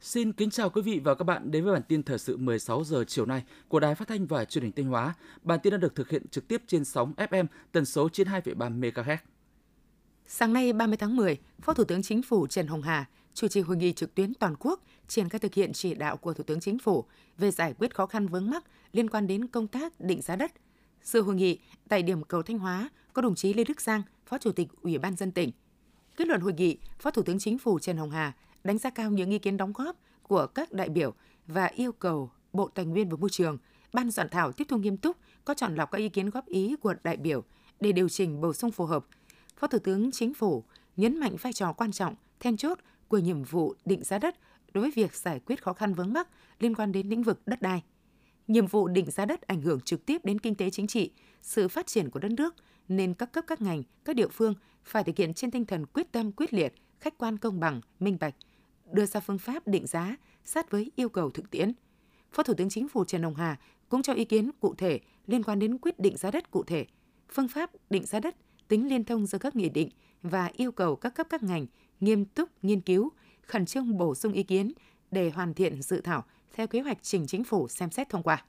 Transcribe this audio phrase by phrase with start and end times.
[0.00, 2.84] Xin kính chào quý vị và các bạn đến với bản tin thời sự 16
[2.84, 5.14] giờ chiều nay của Đài Phát thanh và Truyền hình Thanh Hóa.
[5.42, 9.16] Bản tin đã được thực hiện trực tiếp trên sóng FM tần số 92,3 MHz.
[10.26, 13.60] Sáng nay 30 tháng 10, Phó Thủ tướng Chính phủ Trần Hồng Hà chủ trì
[13.60, 16.60] hội nghị trực tuyến toàn quốc triển khai thực hiện chỉ đạo của Thủ tướng
[16.60, 17.04] Chính phủ
[17.38, 20.52] về giải quyết khó khăn vướng mắc liên quan đến công tác định giá đất.
[21.02, 21.58] Sự hội nghị
[21.88, 24.98] tại điểm cầu Thanh Hóa có đồng chí Lê Đức Giang, Phó Chủ tịch Ủy
[24.98, 25.50] ban dân tỉnh.
[26.16, 28.32] Kết luận hội nghị, Phó Thủ tướng Chính phủ Trần Hồng Hà
[28.64, 31.14] đánh giá cao những ý kiến đóng góp của các đại biểu
[31.46, 33.58] và yêu cầu Bộ Tài nguyên và Môi trường,
[33.92, 36.76] Ban soạn thảo tiếp thu nghiêm túc, có chọn lọc các ý kiến góp ý
[36.76, 37.44] của đại biểu
[37.80, 39.06] để điều chỉnh bổ sung phù hợp.
[39.56, 40.64] Phó Thủ tướng Chính phủ
[40.96, 42.78] nhấn mạnh vai trò quan trọng, then chốt
[43.08, 44.36] của nhiệm vụ định giá đất
[44.74, 46.28] đối với việc giải quyết khó khăn vướng mắc
[46.60, 47.82] liên quan đến lĩnh vực đất đai.
[48.48, 51.10] Nhiệm vụ định giá đất ảnh hưởng trực tiếp đến kinh tế chính trị,
[51.42, 52.54] sự phát triển của đất nước,
[52.88, 54.54] nên các cấp các ngành, các địa phương
[54.84, 58.16] phải thực hiện trên tinh thần quyết tâm quyết liệt, khách quan công bằng, minh
[58.20, 58.34] bạch,
[58.92, 61.72] đưa ra phương pháp định giá sát với yêu cầu thực tiễn.
[62.32, 65.42] Phó Thủ tướng Chính phủ Trần Hồng Hà cũng cho ý kiến cụ thể liên
[65.42, 66.86] quan đến quyết định giá đất cụ thể,
[67.32, 68.36] phương pháp định giá đất,
[68.68, 69.88] tính liên thông giữa các nghị định
[70.22, 71.66] và yêu cầu các cấp các ngành
[72.00, 73.10] nghiêm túc nghiên cứu,
[73.46, 74.72] khẩn trương bổ sung ý kiến
[75.10, 78.44] để hoàn thiện dự thảo theo kế hoạch trình chính phủ xem xét thông qua.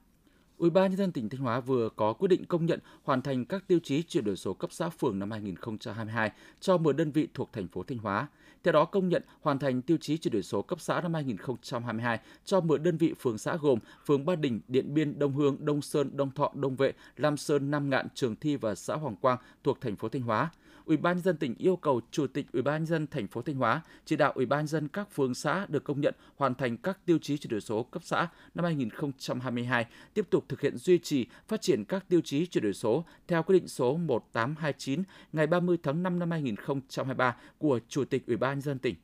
[0.58, 3.46] Ủy ban nhân dân tỉnh Thanh Hóa vừa có quyết định công nhận hoàn thành
[3.46, 7.28] các tiêu chí chuyển đổi số cấp xã phường năm 2022 cho 10 đơn vị
[7.34, 8.28] thuộc thành phố Thanh Hóa.
[8.64, 12.20] Theo đó công nhận hoàn thành tiêu chí chuyển đổi số cấp xã năm 2022
[12.46, 15.82] cho 10 đơn vị phường xã gồm phường Ba Đình, Điện Biên, Đông Hương, Đông
[15.82, 19.38] Sơn, Đông Thọ, Đông Vệ, Lam Sơn, Nam Ngạn, Trường Thi và xã Hoàng Quang
[19.64, 20.52] thuộc thành phố Thanh Hóa.
[20.86, 23.42] Ủy ban nhân dân tỉnh yêu cầu Chủ tịch Ủy ban nhân dân thành phố
[23.42, 26.56] Thanh Hóa chỉ đạo Ủy ban nhân dân các phường xã được công nhận hoàn
[26.56, 30.78] thành các tiêu chí chuyển đổi số cấp xã năm 2022, tiếp tục thực hiện
[30.78, 35.04] duy trì phát triển các tiêu chí chuyển đổi số theo quyết định số 1829
[35.34, 38.96] ngày 30 tháng 5 năm 2023 của Chủ tịch Ủy ban nhân dân tỉnh.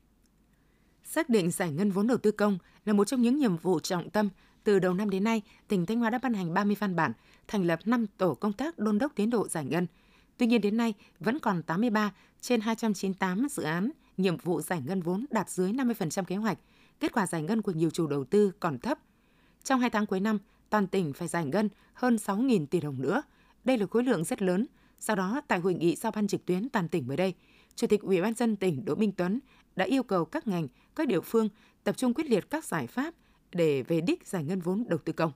[1.04, 4.10] Xác định giải ngân vốn đầu tư công là một trong những nhiệm vụ trọng
[4.10, 4.28] tâm
[4.64, 7.12] từ đầu năm đến nay, tỉnh Thanh Hóa đã ban hành 30 văn bản,
[7.48, 9.86] thành lập 5 tổ công tác đôn đốc tiến độ giải ngân–
[10.36, 15.00] Tuy nhiên đến nay vẫn còn 83 trên 298 dự án nhiệm vụ giải ngân
[15.00, 16.58] vốn đạt dưới 50% kế hoạch.
[17.00, 18.98] Kết quả giải ngân của nhiều chủ đầu tư còn thấp.
[19.64, 20.38] Trong 2 tháng cuối năm,
[20.70, 23.22] toàn tỉnh phải giải ngân hơn 6.000 tỷ đồng nữa.
[23.64, 24.66] Đây là khối lượng rất lớn.
[24.98, 27.34] Sau đó, tại hội nghị giao ban trực tuyến toàn tỉnh mới đây,
[27.74, 29.40] Chủ tịch Ủy ban dân tỉnh Đỗ Minh Tuấn
[29.76, 31.48] đã yêu cầu các ngành, các địa phương
[31.84, 33.14] tập trung quyết liệt các giải pháp
[33.52, 35.32] để về đích giải ngân vốn đầu tư công.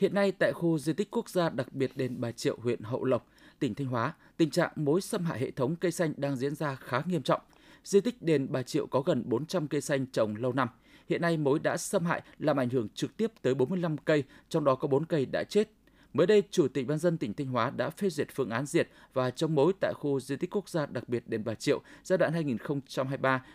[0.00, 3.04] Hiện nay tại khu di tích quốc gia đặc biệt đền Bà Triệu, huyện Hậu
[3.04, 3.26] Lộc,
[3.58, 6.74] tỉnh Thanh Hóa, tình trạng mối xâm hại hệ thống cây xanh đang diễn ra
[6.74, 7.40] khá nghiêm trọng.
[7.84, 10.68] Di tích đền Bà Triệu có gần 400 cây xanh trồng lâu năm.
[11.08, 14.64] Hiện nay mối đã xâm hại làm ảnh hưởng trực tiếp tới 45 cây, trong
[14.64, 15.68] đó có 4 cây đã chết.
[16.12, 18.88] Mới đây, Chủ tịch Ban dân tỉnh Thanh Hóa đã phê duyệt phương án diệt
[19.12, 22.18] và chống mối tại khu di tích quốc gia đặc biệt đền Bà Triệu giai
[22.18, 22.58] đoạn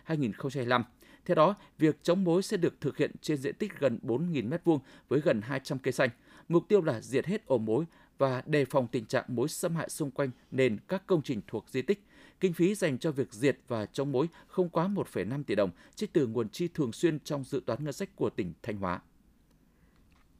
[0.07, 0.83] 2023-2025.
[1.25, 4.79] Theo đó, việc chống mối sẽ được thực hiện trên diện tích gần 4.000 m2
[5.07, 6.09] với gần 200 cây xanh.
[6.49, 7.85] Mục tiêu là diệt hết ổ mối
[8.17, 11.65] và đề phòng tình trạng mối xâm hại xung quanh nền các công trình thuộc
[11.69, 12.03] di tích.
[12.39, 16.13] Kinh phí dành cho việc diệt và chống mối không quá 1,5 tỷ đồng, trích
[16.13, 19.01] từ nguồn chi thường xuyên trong dự toán ngân sách của tỉnh Thanh Hóa.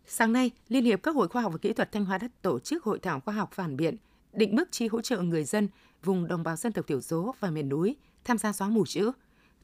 [0.06, 2.60] Sáng nay, Liên hiệp các hội khoa học và kỹ thuật Thanh Hóa đã tổ
[2.60, 3.98] chức hội thảo khoa học phản biện
[4.34, 5.68] định mức chi hỗ trợ người dân
[6.04, 9.12] vùng đồng bào dân tộc thiểu số và miền núi tham gia xóa mù chữ.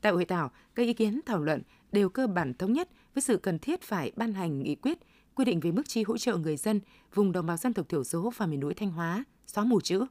[0.02, 3.38] Tại hội thảo, các ý kiến thảo luận đều cơ bản thống nhất với sự
[3.38, 4.98] cần thiết phải ban hành nghị quyết
[5.36, 6.80] quy định về mức chi hỗ trợ người dân
[7.14, 10.06] vùng đồng bào dân tộc thiểu số và miền núi Thanh Hóa xóa mù chữ.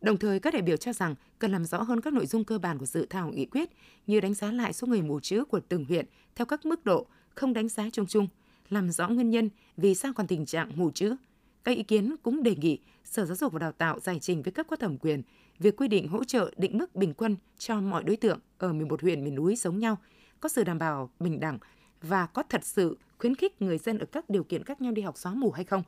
[0.00, 2.58] Đồng thời, các đại biểu cho rằng cần làm rõ hơn các nội dung cơ
[2.58, 3.70] bản của dự thảo nghị quyết
[4.06, 7.06] như đánh giá lại số người mù chữ của từng huyện theo các mức độ,
[7.34, 8.28] không đánh giá chung chung,
[8.68, 11.16] làm rõ nguyên nhân vì sao còn tình trạng mù chữ.
[11.64, 14.52] Các ý kiến cũng đề nghị Sở Giáo dục và Đào tạo giải trình với
[14.52, 15.22] cấp có thẩm quyền
[15.58, 19.02] việc quy định hỗ trợ định mức bình quân cho mọi đối tượng ở 11
[19.02, 19.98] huyện miền núi giống nhau,
[20.40, 21.58] có sự đảm bảo bình đẳng
[22.02, 25.02] và có thật sự khuyến khích người dân ở các điều kiện khác nhau đi
[25.02, 25.82] học xóa mù hay không.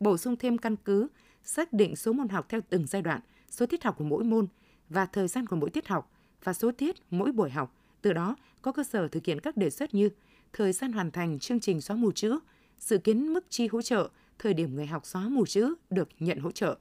[0.00, 1.08] Bổ sung thêm căn cứ,
[1.44, 4.46] xác định số môn học theo từng giai đoạn, số tiết học của mỗi môn
[4.88, 6.12] và thời gian của mỗi tiết học
[6.44, 7.74] và số tiết mỗi buổi học.
[8.02, 10.08] Từ đó có cơ sở thực hiện các đề xuất như
[10.52, 12.38] thời gian hoàn thành chương trình xóa mù chữ,
[12.78, 16.38] dự kiến mức chi hỗ trợ, thời điểm người học xóa mù chữ được nhận
[16.38, 16.78] hỗ trợ.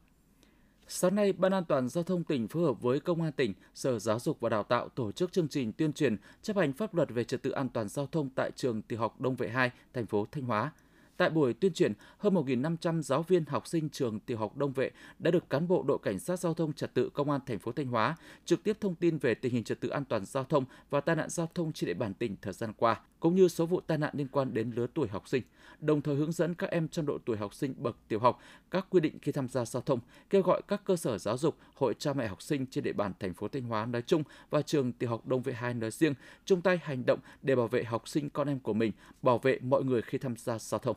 [0.88, 4.00] Sáng nay, Ban an toàn giao thông tỉnh phối hợp với Công an tỉnh, Sở
[4.00, 7.10] Giáo dục và Đào tạo tổ chức chương trình tuyên truyền chấp hành pháp luật
[7.10, 10.06] về trật tự an toàn giao thông tại trường tiểu học Đông Vệ 2, thành
[10.06, 10.72] phố Thanh Hóa.
[11.18, 14.92] Tại buổi tuyên truyền, hơn 1.500 giáo viên học sinh trường tiểu học Đông Vệ
[15.20, 17.72] đã được cán bộ đội cảnh sát giao thông trật tự công an thành phố
[17.72, 18.16] Thanh Hóa
[18.46, 21.16] trực tiếp thông tin về tình hình trật tự an toàn giao thông và tai
[21.16, 23.98] nạn giao thông trên địa bàn tỉnh thời gian qua cũng như số vụ tai
[23.98, 25.44] nạn liên quan đến lứa tuổi học sinh,
[25.80, 28.40] đồng thời hướng dẫn các em trong độ tuổi học sinh bậc tiểu học
[28.72, 30.00] các quy định khi tham gia giao thông,
[30.30, 33.12] kêu gọi các cơ sở giáo dục, hội cha mẹ học sinh trên địa bàn
[33.20, 36.14] thành phố Thanh Hóa nói chung và trường tiểu học Đông Vệ 2 nói riêng
[36.46, 38.92] chung tay hành động để bảo vệ học sinh con em của mình,
[39.22, 40.96] bảo vệ mọi người khi tham gia giao thông.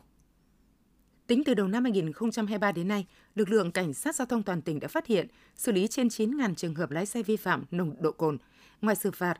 [1.27, 3.05] Tính từ đầu năm 2023 đến nay,
[3.35, 6.55] lực lượng cảnh sát giao thông toàn tỉnh đã phát hiện, xử lý trên 9.000
[6.55, 8.37] trường hợp lái xe vi phạm nồng độ cồn.
[8.81, 9.35] Ngoài xử phạt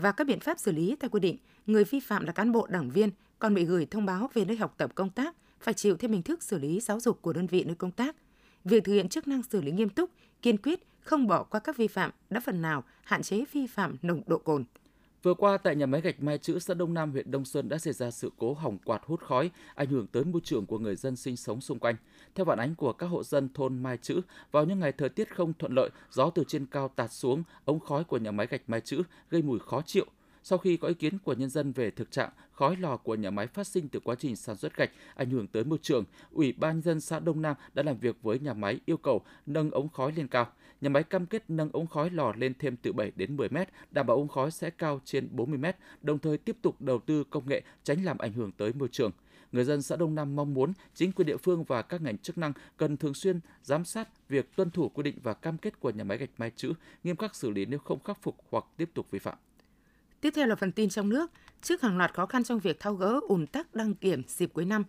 [0.00, 1.36] và các biện pháp xử lý theo quy định,
[1.66, 4.56] người vi phạm là cán bộ đảng viên còn bị gửi thông báo về nơi
[4.56, 7.46] học tập công tác, phải chịu thêm hình thức xử lý giáo dục của đơn
[7.46, 8.16] vị nơi công tác.
[8.64, 10.10] Việc thực hiện chức năng xử lý nghiêm túc,
[10.42, 13.96] kiên quyết, không bỏ qua các vi phạm đã phần nào hạn chế vi phạm
[14.02, 14.64] nồng độ cồn.
[15.22, 17.78] Vừa qua tại nhà máy gạch Mai Chữ xã Đông Nam huyện Đông Sơn đã
[17.78, 20.96] xảy ra sự cố hỏng quạt hút khói, ảnh hưởng tới môi trường của người
[20.96, 21.96] dân sinh sống xung quanh.
[22.34, 24.20] Theo phản ánh của các hộ dân thôn Mai Chữ,
[24.52, 27.80] vào những ngày thời tiết không thuận lợi, gió từ trên cao tạt xuống, ống
[27.80, 30.06] khói của nhà máy gạch Mai Chữ gây mùi khó chịu.
[30.48, 33.30] Sau khi có ý kiến của nhân dân về thực trạng khói lò của nhà
[33.30, 36.52] máy phát sinh từ quá trình sản xuất gạch ảnh hưởng tới môi trường, Ủy
[36.52, 39.70] ban nhân dân xã Đông Nam đã làm việc với nhà máy yêu cầu nâng
[39.70, 42.92] ống khói lên cao nhà máy cam kết nâng ống khói lò lên thêm từ
[42.92, 46.38] 7 đến 10 mét, đảm bảo ống khói sẽ cao trên 40 mét, đồng thời
[46.38, 49.10] tiếp tục đầu tư công nghệ tránh làm ảnh hưởng tới môi trường.
[49.52, 52.38] Người dân xã Đông Nam mong muốn chính quyền địa phương và các ngành chức
[52.38, 55.90] năng cần thường xuyên giám sát việc tuân thủ quy định và cam kết của
[55.90, 56.72] nhà máy gạch Mai Chữ,
[57.04, 59.38] nghiêm khắc xử lý nếu không khắc phục hoặc tiếp tục vi phạm.
[60.20, 61.30] Tiếp theo là phần tin trong nước.
[61.62, 64.64] Trước hàng loạt khó khăn trong việc thao gỡ ùn tắc đăng kiểm dịp cuối
[64.64, 64.84] năm,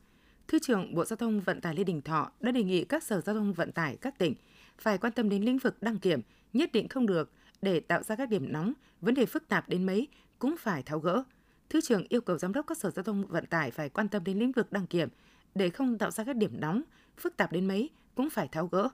[0.48, 3.22] Thứ trưởng Bộ Giao thông Vận tải Lê Đình Thọ đã đề nghị các sở
[3.22, 4.34] giao thông vận tải các tỉnh
[4.78, 6.22] phải quan tâm đến lĩnh vực đăng kiểm,
[6.54, 7.31] nhất định không được
[7.62, 10.08] để tạo ra các điểm nóng, vấn đề phức tạp đến mấy
[10.40, 11.24] cũng phải tháo gỡ.
[11.70, 14.24] Thứ trưởng yêu cầu giám đốc các sở giao thông vận tải phải quan tâm
[14.24, 15.10] đến lĩnh vực đăng kiểm
[15.56, 16.81] để không tạo ra các điểm nóng,
[17.18, 18.90] phức tạp đến mấy cũng phải tháo gỡ.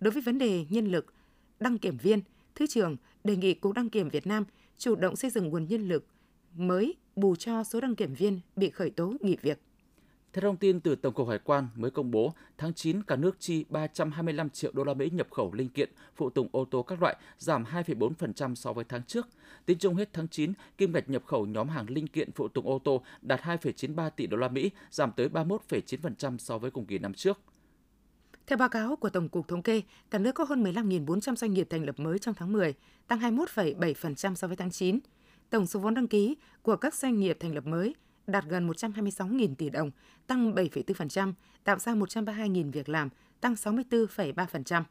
[0.00, 1.14] Đối với vấn đề nhân lực,
[1.60, 2.20] đăng kiểm viên,
[2.54, 4.44] Thứ trưởng đề nghị Cục Đăng kiểm Việt Nam
[4.78, 6.06] chủ động xây dựng nguồn nhân lực
[6.54, 9.60] mới bù cho số đăng kiểm viên bị khởi tố nghỉ việc.
[10.32, 13.36] Theo thông tin từ Tổng cục Hải quan mới công bố, tháng 9 cả nước
[13.38, 17.02] chi 325 triệu đô la Mỹ nhập khẩu linh kiện phụ tùng ô tô các
[17.02, 19.28] loại, giảm 2,4% so với tháng trước.
[19.66, 22.66] Tính chung hết tháng 9, kim ngạch nhập khẩu nhóm hàng linh kiện phụ tùng
[22.66, 26.98] ô tô đạt 2,93 tỷ đô la Mỹ, giảm tới 31,9% so với cùng kỳ
[26.98, 27.40] năm trước.
[28.46, 31.66] Theo báo cáo của Tổng cục Thống kê, cả nước có hơn 15.400 doanh nghiệp
[31.70, 32.74] thành lập mới trong tháng 10,
[33.08, 34.98] tăng 21,7% so với tháng 9.
[35.50, 37.94] Tổng số vốn đăng ký của các doanh nghiệp thành lập mới
[38.26, 39.90] đạt gần 126.000 tỷ đồng,
[40.26, 41.32] tăng 7,4%,
[41.64, 43.08] tạo ra 132.000 việc làm,
[43.40, 44.82] tăng 64,3%.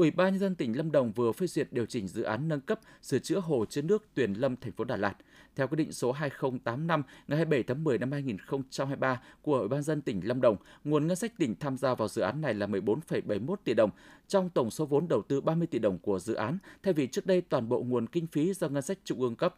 [0.00, 2.60] Ủy ban nhân dân tỉnh Lâm Đồng vừa phê duyệt điều chỉnh dự án nâng
[2.60, 5.14] cấp sửa chữa hồ chứa nước Tuyền Lâm thành phố Đà Lạt.
[5.56, 10.00] Theo quyết định số 2085 ngày 27 tháng 10 năm 2023 của Ủy ban dân
[10.00, 13.56] tỉnh Lâm Đồng, nguồn ngân sách tỉnh tham gia vào dự án này là 14,71
[13.64, 13.90] tỷ đồng
[14.28, 17.26] trong tổng số vốn đầu tư 30 tỷ đồng của dự án, thay vì trước
[17.26, 19.54] đây toàn bộ nguồn kinh phí do ngân sách trung ương cấp.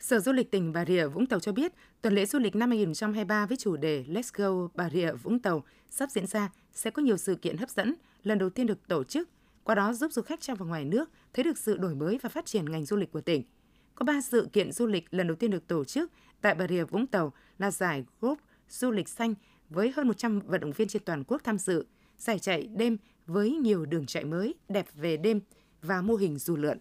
[0.00, 1.72] Sở Du lịch tỉnh Bà Rịa Vũng Tàu cho biết,
[2.02, 5.64] tuần lễ du lịch năm 2023 với chủ đề Let's Go Bà Rịa Vũng Tàu
[5.90, 7.94] sắp diễn ra sẽ có nhiều sự kiện hấp dẫn,
[8.28, 9.28] lần đầu tiên được tổ chức,
[9.64, 12.28] qua đó giúp du khách trong và ngoài nước thấy được sự đổi mới và
[12.28, 13.42] phát triển ngành du lịch của tỉnh.
[13.94, 16.84] Có 3 sự kiện du lịch lần đầu tiên được tổ chức tại Bà Rịa
[16.84, 18.38] Vũng Tàu là giải Group
[18.68, 19.34] Du lịch xanh
[19.70, 21.86] với hơn 100 vận động viên trên toàn quốc tham dự,
[22.18, 22.96] giải chạy đêm
[23.26, 25.40] với nhiều đường chạy mới, đẹp về đêm
[25.82, 26.78] và mô hình dù lượn.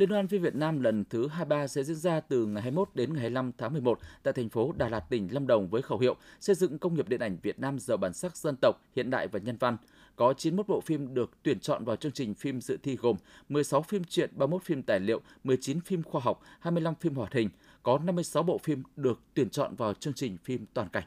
[0.00, 3.12] Liên hoan phim Việt Nam lần thứ 23 sẽ diễn ra từ ngày 21 đến
[3.12, 6.16] ngày 25 tháng 11 tại thành phố Đà Lạt, tỉnh Lâm Đồng với khẩu hiệu
[6.40, 9.28] xây dựng công nghiệp điện ảnh Việt Nam giàu bản sắc dân tộc, hiện đại
[9.28, 9.76] và nhân văn.
[10.16, 13.16] Có 91 bộ phim được tuyển chọn vào chương trình phim dự thi gồm
[13.48, 17.48] 16 phim truyện, 31 phim tài liệu, 19 phim khoa học, 25 phim hoạt hình.
[17.82, 21.04] Có 56 bộ phim được tuyển chọn vào chương trình phim toàn cảnh.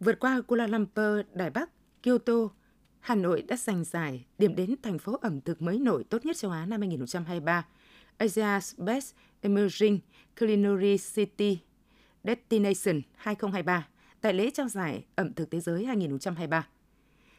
[0.00, 1.70] Vượt qua Kuala Lumpur, Đài Bắc,
[2.02, 2.48] Kyoto,
[3.00, 6.36] Hà Nội đã giành giải điểm đến thành phố ẩm thực mới nổi tốt nhất
[6.36, 7.66] châu Á năm 2023
[8.18, 9.98] Asia's Best Emerging
[10.40, 11.58] Culinary City
[12.24, 13.88] Destination 2023
[14.20, 16.68] tại lễ trao giải ẩm thực thế giới 2023.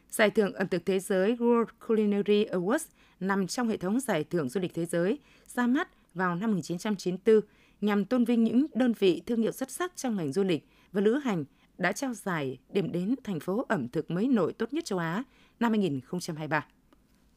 [0.09, 2.85] Giải thưởng ẩm thực thế giới World Culinary Awards
[3.19, 7.41] nằm trong hệ thống giải thưởng du lịch thế giới ra mắt vào năm 1994
[7.81, 11.01] nhằm tôn vinh những đơn vị thương hiệu xuất sắc trong ngành du lịch và
[11.01, 11.45] lữ hành
[11.77, 15.23] đã trao giải điểm đến thành phố ẩm thực mới nổi tốt nhất châu Á
[15.59, 16.65] năm 2023.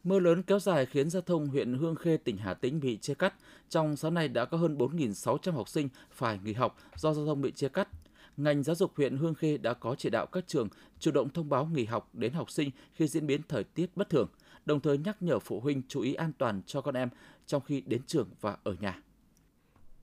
[0.05, 3.15] Mưa lớn kéo dài khiến giao thông huyện Hương Khê, tỉnh Hà Tĩnh bị chia
[3.15, 3.35] cắt.
[3.69, 7.41] Trong sáng nay đã có hơn 4.600 học sinh phải nghỉ học do giao thông
[7.41, 7.89] bị chia cắt.
[8.37, 11.49] Ngành giáo dục huyện Hương Khê đã có chỉ đạo các trường chủ động thông
[11.49, 14.29] báo nghỉ học đến học sinh khi diễn biến thời tiết bất thường,
[14.65, 17.09] đồng thời nhắc nhở phụ huynh chú ý an toàn cho con em
[17.47, 19.03] trong khi đến trường và ở nhà.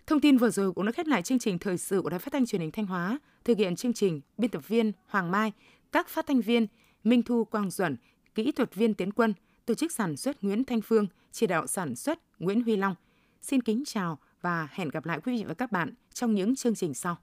[0.07, 2.33] Thông tin vừa rồi cũng đã khép lại chương trình thời sự của Đài Phát
[2.33, 3.19] thanh Truyền hình Thanh Hóa.
[3.43, 5.51] Thực hiện chương trình biên tập viên Hoàng Mai,
[5.91, 6.67] các phát thanh viên
[7.03, 7.97] Minh Thu Quang Duẩn,
[8.35, 9.33] kỹ thuật viên Tiến Quân,
[9.65, 12.95] tổ chức sản xuất Nguyễn Thanh Phương, chỉ đạo sản xuất Nguyễn Huy Long.
[13.41, 16.75] Xin kính chào và hẹn gặp lại quý vị và các bạn trong những chương
[16.75, 17.17] trình sau.